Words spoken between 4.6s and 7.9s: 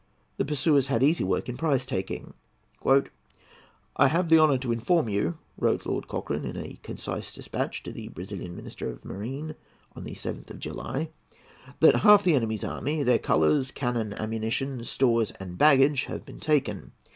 inform you," wrote Lord Cochrane in a concise despatch